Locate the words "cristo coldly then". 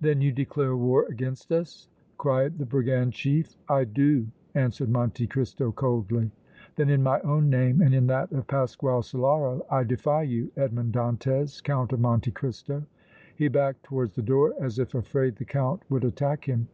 5.26-6.88